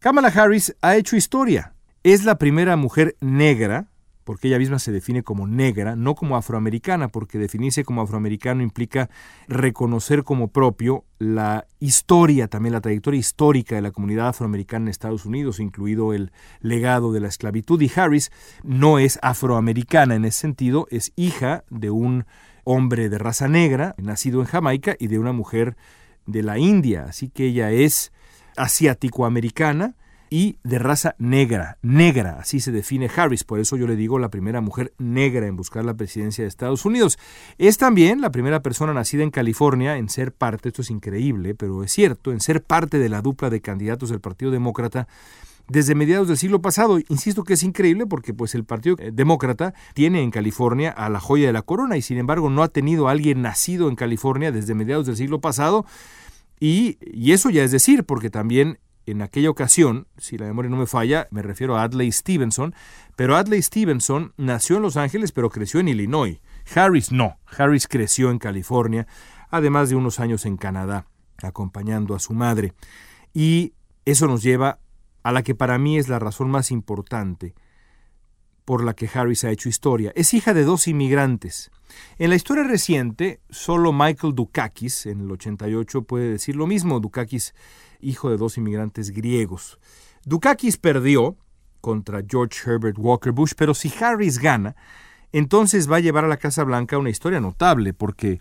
Kamala 0.00 0.28
Harris 0.28 0.74
ha 0.82 0.96
hecho 0.96 1.16
historia. 1.16 1.74
Es 2.02 2.24
la 2.24 2.38
primera 2.38 2.76
mujer 2.76 3.16
negra 3.20 3.89
porque 4.30 4.46
ella 4.46 4.60
misma 4.60 4.78
se 4.78 4.92
define 4.92 5.24
como 5.24 5.48
negra, 5.48 5.96
no 5.96 6.14
como 6.14 6.36
afroamericana, 6.36 7.08
porque 7.08 7.36
definirse 7.36 7.82
como 7.82 8.00
afroamericano 8.00 8.62
implica 8.62 9.10
reconocer 9.48 10.22
como 10.22 10.52
propio 10.52 11.04
la 11.18 11.66
historia, 11.80 12.46
también 12.46 12.74
la 12.74 12.80
trayectoria 12.80 13.18
histórica 13.18 13.74
de 13.74 13.82
la 13.82 13.90
comunidad 13.90 14.28
afroamericana 14.28 14.84
en 14.84 14.90
Estados 14.90 15.26
Unidos, 15.26 15.58
incluido 15.58 16.12
el 16.12 16.30
legado 16.60 17.10
de 17.10 17.18
la 17.18 17.26
esclavitud. 17.26 17.80
Y 17.80 17.90
Harris 17.92 18.30
no 18.62 19.00
es 19.00 19.18
afroamericana 19.20 20.14
en 20.14 20.24
ese 20.24 20.38
sentido, 20.38 20.86
es 20.92 21.12
hija 21.16 21.64
de 21.68 21.90
un 21.90 22.24
hombre 22.62 23.08
de 23.08 23.18
raza 23.18 23.48
negra, 23.48 23.96
nacido 23.98 24.42
en 24.42 24.46
Jamaica, 24.46 24.94
y 24.96 25.08
de 25.08 25.18
una 25.18 25.32
mujer 25.32 25.76
de 26.26 26.44
la 26.44 26.56
India, 26.56 27.06
así 27.08 27.30
que 27.30 27.46
ella 27.46 27.72
es 27.72 28.12
asiático-americana, 28.56 29.96
y 30.30 30.58
de 30.62 30.78
raza 30.78 31.16
negra, 31.18 31.78
negra, 31.82 32.38
así 32.40 32.60
se 32.60 32.70
define 32.70 33.10
Harris, 33.14 33.42
por 33.42 33.58
eso 33.58 33.76
yo 33.76 33.88
le 33.88 33.96
digo 33.96 34.20
la 34.20 34.30
primera 34.30 34.60
mujer 34.60 34.94
negra 34.96 35.48
en 35.48 35.56
buscar 35.56 35.84
la 35.84 35.94
presidencia 35.94 36.44
de 36.44 36.48
Estados 36.48 36.84
Unidos. 36.84 37.18
Es 37.58 37.78
también 37.78 38.20
la 38.20 38.30
primera 38.30 38.62
persona 38.62 38.94
nacida 38.94 39.24
en 39.24 39.32
California 39.32 39.96
en 39.96 40.08
ser 40.08 40.32
parte, 40.32 40.68
esto 40.68 40.82
es 40.82 40.90
increíble, 40.90 41.56
pero 41.56 41.82
es 41.82 41.90
cierto, 41.90 42.30
en 42.30 42.40
ser 42.40 42.62
parte 42.62 42.98
de 42.98 43.08
la 43.08 43.22
dupla 43.22 43.50
de 43.50 43.60
candidatos 43.60 44.10
del 44.10 44.20
Partido 44.20 44.52
Demócrata 44.52 45.08
desde 45.68 45.94
mediados 45.94 46.28
del 46.28 46.36
siglo 46.36 46.60
pasado. 46.60 46.98
Insisto 47.08 47.44
que 47.44 47.54
es 47.54 47.62
increíble 47.62 48.06
porque 48.06 48.32
pues 48.32 48.54
el 48.54 48.64
Partido 48.64 48.96
Demócrata 49.12 49.74
tiene 49.94 50.22
en 50.22 50.30
California 50.30 50.90
a 50.90 51.08
la 51.08 51.20
joya 51.20 51.46
de 51.46 51.52
la 51.52 51.62
corona 51.62 51.96
y 51.96 52.02
sin 52.02 52.18
embargo 52.18 52.50
no 52.50 52.62
ha 52.62 52.68
tenido 52.68 53.08
a 53.08 53.12
alguien 53.12 53.42
nacido 53.42 53.88
en 53.88 53.96
California 53.96 54.52
desde 54.52 54.74
mediados 54.74 55.06
del 55.06 55.16
siglo 55.16 55.40
pasado. 55.40 55.86
Y, 56.58 56.98
y 57.00 57.32
eso 57.32 57.50
ya 57.50 57.64
es 57.64 57.70
decir, 57.70 58.04
porque 58.04 58.30
también 58.30 58.78
en 59.06 59.22
aquella 59.22 59.50
ocasión, 59.50 60.06
si 60.16 60.38
la 60.38 60.46
memoria 60.46 60.70
no 60.70 60.76
me 60.76 60.86
falla, 60.86 61.26
me 61.30 61.42
refiero 61.42 61.76
a 61.76 61.82
Adlai 61.82 62.12
Stevenson, 62.12 62.74
pero 63.16 63.36
Adlai 63.36 63.62
Stevenson 63.62 64.32
nació 64.36 64.76
en 64.76 64.82
Los 64.82 64.96
Ángeles 64.96 65.32
pero 65.32 65.50
creció 65.50 65.80
en 65.80 65.88
Illinois. 65.88 66.40
Harris 66.74 67.10
no, 67.10 67.38
Harris 67.46 67.88
creció 67.88 68.30
en 68.30 68.38
California, 68.38 69.06
además 69.50 69.88
de 69.88 69.96
unos 69.96 70.20
años 70.20 70.46
en 70.46 70.56
Canadá, 70.56 71.06
acompañando 71.42 72.14
a 72.14 72.20
su 72.20 72.34
madre. 72.34 72.74
Y 73.32 73.74
eso 74.04 74.26
nos 74.26 74.42
lleva 74.42 74.78
a 75.22 75.32
la 75.32 75.42
que 75.42 75.54
para 75.54 75.78
mí 75.78 75.98
es 75.98 76.08
la 76.08 76.18
razón 76.18 76.50
más 76.50 76.70
importante 76.70 77.54
por 78.64 78.84
la 78.84 78.94
que 78.94 79.10
Harris 79.12 79.44
ha 79.44 79.50
hecho 79.50 79.68
historia. 79.68 80.12
Es 80.14 80.32
hija 80.32 80.54
de 80.54 80.64
dos 80.64 80.86
inmigrantes. 80.86 81.70
En 82.18 82.30
la 82.30 82.36
historia 82.36 82.62
reciente, 82.62 83.40
solo 83.50 83.92
Michael 83.92 84.34
Dukakis, 84.34 85.06
en 85.06 85.22
el 85.22 85.30
88, 85.32 86.02
puede 86.02 86.30
decir 86.30 86.54
lo 86.54 86.68
mismo. 86.68 87.00
Dukakis 87.00 87.54
hijo 88.02 88.30
de 88.30 88.36
dos 88.36 88.58
inmigrantes 88.58 89.10
griegos. 89.10 89.78
Dukakis 90.24 90.76
perdió 90.76 91.36
contra 91.80 92.22
George 92.28 92.58
Herbert 92.64 92.98
Walker 92.98 93.32
Bush, 93.32 93.52
pero 93.56 93.74
si 93.74 93.92
Harris 94.00 94.38
gana, 94.38 94.76
entonces 95.32 95.90
va 95.90 95.96
a 95.96 96.00
llevar 96.00 96.24
a 96.24 96.28
la 96.28 96.36
Casa 96.36 96.64
Blanca 96.64 96.98
una 96.98 97.10
historia 97.10 97.40
notable, 97.40 97.92
porque 97.94 98.40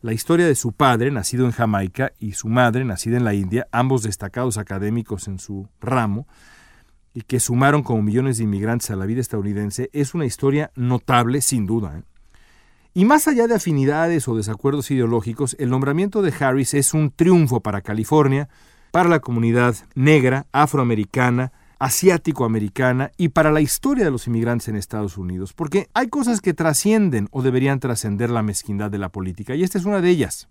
la 0.00 0.12
historia 0.12 0.46
de 0.46 0.54
su 0.54 0.72
padre, 0.72 1.10
nacido 1.10 1.44
en 1.44 1.52
Jamaica, 1.52 2.12
y 2.18 2.32
su 2.32 2.48
madre, 2.48 2.84
nacida 2.84 3.16
en 3.16 3.24
la 3.24 3.34
India, 3.34 3.68
ambos 3.70 4.02
destacados 4.02 4.58
académicos 4.58 5.28
en 5.28 5.38
su 5.38 5.68
ramo, 5.80 6.26
y 7.14 7.22
que 7.22 7.40
sumaron 7.40 7.82
como 7.82 8.02
millones 8.02 8.38
de 8.38 8.44
inmigrantes 8.44 8.90
a 8.90 8.96
la 8.96 9.06
vida 9.06 9.20
estadounidense, 9.20 9.90
es 9.92 10.14
una 10.14 10.24
historia 10.24 10.72
notable, 10.74 11.42
sin 11.42 11.66
duda. 11.66 11.98
¿eh? 11.98 12.02
Y 12.94 13.04
más 13.04 13.28
allá 13.28 13.46
de 13.46 13.54
afinidades 13.54 14.28
o 14.28 14.36
desacuerdos 14.36 14.90
ideológicos, 14.90 15.54
el 15.58 15.70
nombramiento 15.70 16.22
de 16.22 16.32
Harris 16.38 16.74
es 16.74 16.94
un 16.94 17.10
triunfo 17.10 17.60
para 17.60 17.82
California, 17.82 18.48
para 18.92 19.08
la 19.08 19.18
comunidad 19.18 19.74
negra, 19.96 20.46
afroamericana, 20.52 21.50
asiático-americana 21.80 23.10
y 23.16 23.30
para 23.30 23.50
la 23.50 23.60
historia 23.60 24.04
de 24.04 24.12
los 24.12 24.28
inmigrantes 24.28 24.68
en 24.68 24.76
Estados 24.76 25.16
Unidos, 25.16 25.52
porque 25.52 25.88
hay 25.94 26.08
cosas 26.08 26.40
que 26.40 26.54
trascienden 26.54 27.26
o 27.32 27.42
deberían 27.42 27.80
trascender 27.80 28.30
la 28.30 28.44
mezquindad 28.44 28.90
de 28.90 28.98
la 28.98 29.08
política, 29.08 29.56
y 29.56 29.64
esta 29.64 29.78
es 29.78 29.84
una 29.84 30.00
de 30.00 30.10
ellas. 30.10 30.46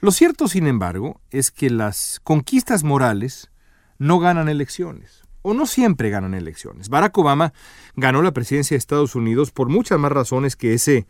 Lo 0.00 0.12
cierto, 0.12 0.48
sin 0.48 0.66
embargo, 0.66 1.20
es 1.30 1.50
que 1.50 1.68
las 1.68 2.20
conquistas 2.24 2.82
morales 2.82 3.50
no 3.98 4.18
ganan 4.18 4.48
elecciones, 4.48 5.24
o 5.42 5.52
no 5.52 5.66
siempre 5.66 6.08
ganan 6.08 6.32
elecciones. 6.32 6.88
Barack 6.88 7.18
Obama 7.18 7.52
ganó 7.96 8.22
la 8.22 8.32
presidencia 8.32 8.74
de 8.74 8.78
Estados 8.78 9.14
Unidos 9.14 9.50
por 9.50 9.68
muchas 9.68 9.98
más 9.98 10.12
razones 10.12 10.56
que 10.56 10.72
ese, 10.72 11.06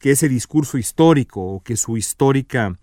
que 0.00 0.12
ese 0.12 0.28
discurso 0.28 0.78
histórico 0.78 1.42
o 1.42 1.60
que 1.60 1.76
su 1.76 1.96
histórica 1.96 2.76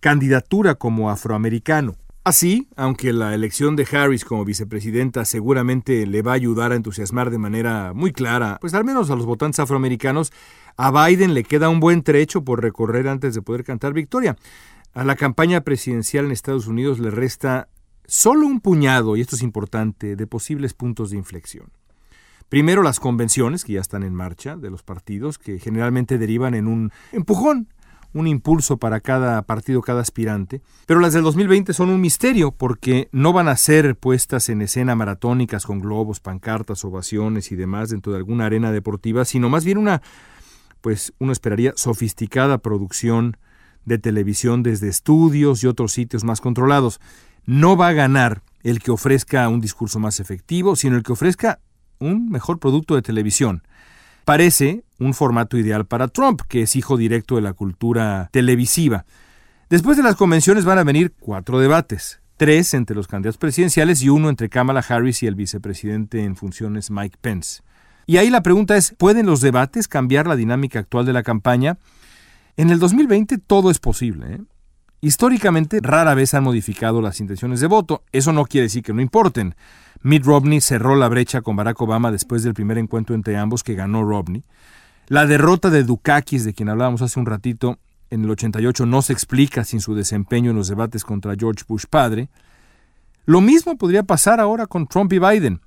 candidatura 0.00 0.76
como 0.76 1.10
afroamericano. 1.10 1.96
Así, 2.26 2.66
aunque 2.74 3.12
la 3.12 3.36
elección 3.36 3.76
de 3.76 3.86
Harris 3.88 4.24
como 4.24 4.44
vicepresidenta 4.44 5.24
seguramente 5.24 6.04
le 6.08 6.22
va 6.22 6.32
a 6.32 6.34
ayudar 6.34 6.72
a 6.72 6.74
entusiasmar 6.74 7.30
de 7.30 7.38
manera 7.38 7.92
muy 7.94 8.12
clara, 8.12 8.58
pues 8.60 8.74
al 8.74 8.84
menos 8.84 9.10
a 9.10 9.14
los 9.14 9.26
votantes 9.26 9.60
afroamericanos, 9.60 10.32
a 10.76 10.90
Biden 10.90 11.34
le 11.34 11.44
queda 11.44 11.68
un 11.68 11.78
buen 11.78 12.02
trecho 12.02 12.42
por 12.42 12.60
recorrer 12.60 13.06
antes 13.06 13.32
de 13.36 13.42
poder 13.42 13.62
cantar 13.62 13.92
victoria. 13.92 14.36
A 14.92 15.04
la 15.04 15.14
campaña 15.14 15.60
presidencial 15.60 16.24
en 16.24 16.32
Estados 16.32 16.66
Unidos 16.66 16.98
le 16.98 17.12
resta 17.12 17.68
solo 18.06 18.48
un 18.48 18.60
puñado, 18.60 19.16
y 19.16 19.20
esto 19.20 19.36
es 19.36 19.42
importante, 19.42 20.16
de 20.16 20.26
posibles 20.26 20.74
puntos 20.74 21.12
de 21.12 21.18
inflexión. 21.18 21.70
Primero 22.48 22.82
las 22.82 22.98
convenciones, 22.98 23.62
que 23.62 23.74
ya 23.74 23.80
están 23.80 24.02
en 24.02 24.14
marcha, 24.14 24.56
de 24.56 24.70
los 24.70 24.82
partidos, 24.82 25.38
que 25.38 25.60
generalmente 25.60 26.18
derivan 26.18 26.54
en 26.54 26.66
un 26.66 26.90
empujón 27.12 27.68
un 28.16 28.26
impulso 28.26 28.78
para 28.78 29.00
cada 29.00 29.42
partido, 29.42 29.82
cada 29.82 30.00
aspirante. 30.00 30.62
Pero 30.86 31.00
las 31.00 31.12
del 31.12 31.22
2020 31.22 31.74
son 31.74 31.90
un 31.90 32.00
misterio 32.00 32.50
porque 32.50 33.10
no 33.12 33.34
van 33.34 33.46
a 33.46 33.56
ser 33.56 33.94
puestas 33.94 34.48
en 34.48 34.62
escena 34.62 34.94
maratónicas 34.94 35.66
con 35.66 35.80
globos, 35.80 36.20
pancartas, 36.20 36.82
ovaciones 36.84 37.52
y 37.52 37.56
demás 37.56 37.90
dentro 37.90 38.12
de 38.12 38.18
alguna 38.18 38.46
arena 38.46 38.72
deportiva, 38.72 39.26
sino 39.26 39.50
más 39.50 39.66
bien 39.66 39.76
una, 39.76 40.00
pues 40.80 41.12
uno 41.18 41.30
esperaría, 41.30 41.74
sofisticada 41.76 42.56
producción 42.58 43.36
de 43.84 43.98
televisión 43.98 44.62
desde 44.62 44.88
estudios 44.88 45.62
y 45.62 45.66
otros 45.66 45.92
sitios 45.92 46.24
más 46.24 46.40
controlados. 46.40 47.00
No 47.44 47.76
va 47.76 47.88
a 47.88 47.92
ganar 47.92 48.42
el 48.62 48.80
que 48.80 48.92
ofrezca 48.92 49.46
un 49.50 49.60
discurso 49.60 49.98
más 49.98 50.20
efectivo, 50.20 50.74
sino 50.74 50.96
el 50.96 51.02
que 51.02 51.12
ofrezca 51.12 51.60
un 51.98 52.30
mejor 52.30 52.58
producto 52.60 52.94
de 52.94 53.02
televisión. 53.02 53.62
Parece 54.24 54.85
un 54.98 55.14
formato 55.14 55.56
ideal 55.56 55.86
para 55.86 56.08
Trump, 56.08 56.42
que 56.48 56.62
es 56.62 56.76
hijo 56.76 56.96
directo 56.96 57.36
de 57.36 57.42
la 57.42 57.52
cultura 57.52 58.28
televisiva. 58.32 59.04
Después 59.68 59.96
de 59.96 60.02
las 60.02 60.16
convenciones 60.16 60.64
van 60.64 60.78
a 60.78 60.84
venir 60.84 61.12
cuatro 61.18 61.58
debates, 61.58 62.20
tres 62.36 62.74
entre 62.74 62.96
los 62.96 63.08
candidatos 63.08 63.38
presidenciales 63.38 64.02
y 64.02 64.08
uno 64.08 64.28
entre 64.28 64.48
Kamala 64.48 64.84
Harris 64.86 65.22
y 65.22 65.26
el 65.26 65.34
vicepresidente 65.34 66.22
en 66.22 66.36
funciones 66.36 66.90
Mike 66.90 67.18
Pence. 67.20 67.62
Y 68.06 68.18
ahí 68.18 68.30
la 68.30 68.42
pregunta 68.42 68.76
es, 68.76 68.94
¿pueden 68.96 69.26
los 69.26 69.40
debates 69.40 69.88
cambiar 69.88 70.28
la 70.28 70.36
dinámica 70.36 70.78
actual 70.78 71.04
de 71.04 71.12
la 71.12 71.24
campaña? 71.24 71.78
En 72.56 72.70
el 72.70 72.78
2020 72.78 73.38
todo 73.38 73.70
es 73.70 73.80
posible. 73.80 74.34
¿eh? 74.34 74.40
Históricamente 75.00 75.80
rara 75.82 76.14
vez 76.14 76.32
han 76.34 76.44
modificado 76.44 77.02
las 77.02 77.20
intenciones 77.20 77.60
de 77.60 77.66
voto. 77.66 78.04
Eso 78.12 78.32
no 78.32 78.44
quiere 78.44 78.66
decir 78.66 78.82
que 78.82 78.92
no 78.92 79.02
importen. 79.02 79.56
Mitt 80.02 80.24
Romney 80.24 80.60
cerró 80.60 80.94
la 80.94 81.08
brecha 81.08 81.42
con 81.42 81.56
Barack 81.56 81.80
Obama 81.80 82.12
después 82.12 82.44
del 82.44 82.54
primer 82.54 82.78
encuentro 82.78 83.14
entre 83.14 83.36
ambos 83.36 83.64
que 83.64 83.74
ganó 83.74 84.04
Romney. 84.04 84.44
La 85.08 85.24
derrota 85.26 85.70
de 85.70 85.84
Dukakis, 85.84 86.44
de 86.44 86.52
quien 86.52 86.68
hablábamos 86.68 87.00
hace 87.00 87.20
un 87.20 87.26
ratito, 87.26 87.78
en 88.10 88.24
el 88.24 88.30
88 88.30 88.86
no 88.86 89.02
se 89.02 89.12
explica 89.12 89.64
sin 89.64 89.80
su 89.80 89.94
desempeño 89.94 90.50
en 90.50 90.56
los 90.56 90.68
debates 90.68 91.04
contra 91.04 91.34
George 91.38 91.64
Bush 91.68 91.84
padre. 91.88 92.28
Lo 93.24 93.40
mismo 93.40 93.76
podría 93.76 94.02
pasar 94.02 94.40
ahora 94.40 94.66
con 94.66 94.86
Trump 94.86 95.12
y 95.12 95.18
Biden. 95.18 95.60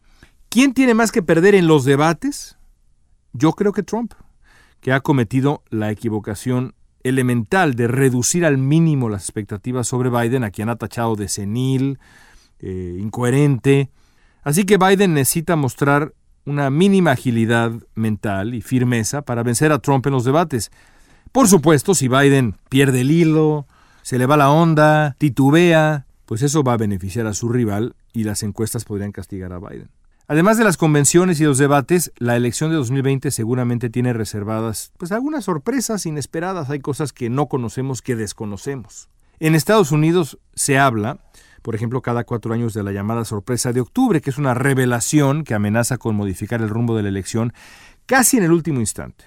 ¿Quién 0.50 0.74
tiene 0.74 0.94
más 0.94 1.12
que 1.12 1.22
perder 1.22 1.56
en 1.56 1.68
los 1.68 1.86
debates? 1.86 2.58
Yo 3.32 3.54
creo 3.54 3.72
que 3.72 3.84
Trump, 3.84 4.14
que 4.82 4.92
ha 4.92 5.00
cometido 5.00 5.64
la 5.70 5.92
equivocación 5.92 6.74
elemental 7.04 7.76
de 7.76 7.88
reducir 7.88 8.46
al 8.46 8.58
mínimo 8.58 9.08
las 9.08 9.24
expectativas 9.24 9.88
sobre 9.88 10.10
Biden, 10.10 10.44
a 10.44 10.52
quien 10.52 10.68
ha 10.68 10.76
tachado 10.76 11.16
de 11.16 11.30
senil, 11.30 12.00
eh, 12.60 12.98
incoherente. 13.00 13.90
Así 14.44 14.66
que 14.66 14.78
Biden 14.78 15.14
necesita 15.14 15.56
mostrar 15.56 16.14
una 16.50 16.70
mínima 16.70 17.12
agilidad 17.12 17.72
mental 17.96 18.56
y 18.56 18.62
firmeza 18.62 19.22
para 19.22 19.44
vencer 19.44 19.72
a 19.72 19.80
Trump 19.80 20.08
en 20.08 20.14
los 20.14 20.26
debates. 20.26 20.72
Por 21.32 21.48
supuesto, 21.48 21.94
si 21.94 22.08
Biden 22.08 22.56
pierde 22.70 23.02
el 23.02 23.12
hilo, 23.12 23.68
se 24.02 24.18
le 24.18 24.26
va 24.26 24.36
la 24.36 24.50
onda, 24.50 25.16
titubea, 25.20 26.08
pues 26.26 26.42
eso 26.42 26.64
va 26.64 26.74
a 26.74 26.78
beneficiar 26.78 27.28
a 27.28 27.34
su 27.34 27.50
rival 27.50 27.96
y 28.14 28.24
las 28.24 28.42
encuestas 28.42 28.84
podrían 28.84 29.12
castigar 29.12 29.54
a 29.54 29.60
Biden. 29.60 29.90
Además 30.28 30.58
de 30.58 30.64
las 30.64 30.78
convenciones 30.78 31.40
y 31.40 31.44
los 31.44 31.58
debates, 31.58 32.12
la 32.18 32.36
elección 32.36 32.70
de 32.70 32.78
2020 32.78 33.32
seguramente 33.32 33.90
tiene 33.90 34.14
reservadas 34.14 34.92
pues 34.98 35.12
algunas 35.12 35.46
sorpresas 35.46 36.06
inesperadas, 36.06 36.70
hay 36.70 36.80
cosas 36.80 37.14
que 37.14 37.30
no 37.30 37.48
conocemos 37.48 38.02
que 38.02 38.16
desconocemos. 38.16 39.10
En 39.40 39.56
Estados 39.56 39.92
Unidos 39.92 40.38
se 40.54 40.78
habla, 40.78 41.20
por 41.62 41.76
ejemplo, 41.76 42.02
cada 42.02 42.24
cuatro 42.24 42.54
años 42.54 42.74
de 42.74 42.84
la 42.84 42.92
llamada 42.92 43.26
sorpresa 43.26 43.74
de 43.74 43.82
octubre, 43.82 44.22
que 44.22 44.30
es 44.30 44.38
una 44.38 44.54
revelación 44.54 45.44
que 45.44 45.54
amenaza 45.54 45.98
con 45.98 46.16
modificar 46.16 46.62
el 46.62 46.70
rumbo 46.70 46.96
de 46.96 47.04
la 47.04 47.10
elección 47.10 47.54
casi 48.06 48.38
en 48.38 48.44
el 48.44 48.52
último 48.52 48.80
instante. 48.80 49.26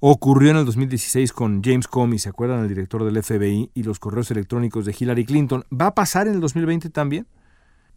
Ocurrió 0.00 0.52
en 0.52 0.58
el 0.58 0.64
2016 0.64 1.32
con 1.32 1.62
James 1.62 1.88
Comey, 1.88 2.18
¿se 2.18 2.28
acuerdan? 2.28 2.60
El 2.60 2.68
director 2.68 3.04
del 3.04 3.22
FBI 3.22 3.70
y 3.74 3.82
los 3.82 3.98
correos 3.98 4.30
electrónicos 4.30 4.84
de 4.84 4.94
Hillary 4.98 5.24
Clinton. 5.24 5.64
¿Va 5.72 5.86
a 5.86 5.94
pasar 5.94 6.28
en 6.28 6.34
el 6.34 6.40
2020 6.40 6.90
también? 6.90 7.26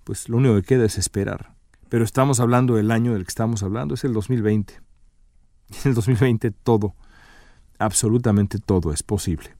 Pues 0.04 0.28
lo 0.28 0.38
único 0.38 0.56
que 0.56 0.64
queda 0.64 0.86
es 0.86 0.98
esperar 0.98 1.62
pero 1.92 2.06
estamos 2.06 2.40
hablando 2.40 2.76
del 2.76 2.90
año 2.90 3.12
del 3.12 3.26
que 3.26 3.32
estamos 3.32 3.64
hablando, 3.64 3.96
es 3.96 4.06
el 4.06 4.14
2020. 4.14 4.76
En 5.84 5.90
el 5.90 5.94
2020 5.94 6.52
todo, 6.52 6.96
absolutamente 7.80 8.60
todo 8.60 8.94
es 8.94 9.04
posible. 9.04 9.58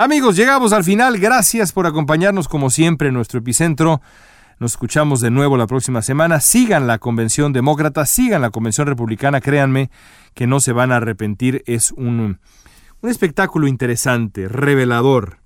Amigos, 0.00 0.36
llegamos 0.36 0.72
al 0.72 0.84
final. 0.84 1.18
Gracias 1.18 1.72
por 1.72 1.86
acompañarnos 1.86 2.46
como 2.46 2.70
siempre 2.70 3.08
en 3.08 3.14
nuestro 3.14 3.40
epicentro. 3.40 4.00
Nos 4.60 4.72
escuchamos 4.72 5.20
de 5.20 5.32
nuevo 5.32 5.56
la 5.56 5.66
próxima 5.66 6.02
semana. 6.02 6.38
Sigan 6.38 6.86
la 6.86 6.98
convención 6.98 7.52
demócrata, 7.52 8.06
sigan 8.06 8.42
la 8.42 8.50
convención 8.50 8.86
republicana. 8.86 9.40
Créanme 9.40 9.90
que 10.34 10.46
no 10.46 10.60
se 10.60 10.72
van 10.72 10.92
a 10.92 10.96
arrepentir. 10.98 11.64
Es 11.66 11.90
un, 11.90 12.38
un 13.00 13.10
espectáculo 13.10 13.66
interesante, 13.66 14.46
revelador. 14.46 15.40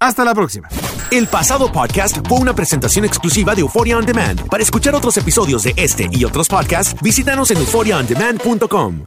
Hasta 0.00 0.24
la 0.24 0.34
próxima. 0.34 0.68
El 1.12 1.28
pasado 1.28 1.70
podcast 1.70 2.18
fue 2.28 2.38
una 2.38 2.54
presentación 2.54 3.04
exclusiva 3.04 3.54
de 3.54 3.60
Euphoria 3.60 3.96
On 3.96 4.04
Demand. 4.04 4.48
Para 4.48 4.62
escuchar 4.64 4.96
otros 4.96 5.16
episodios 5.18 5.62
de 5.62 5.74
este 5.76 6.08
y 6.10 6.24
otros 6.24 6.48
podcasts, 6.48 7.00
visítanos 7.00 7.52
en 7.52 7.58
euphoriaondemand.com. 7.58 9.06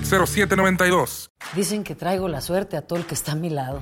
07 0.03 0.55
Dicen 1.55 1.83
que 1.83 1.95
traigo 1.95 2.27
la 2.27 2.41
suerte 2.41 2.77
a 2.77 2.81
todo 2.81 2.99
el 2.99 3.05
que 3.05 3.13
está 3.13 3.33
a 3.33 3.35
mi 3.35 3.49
lado. 3.49 3.81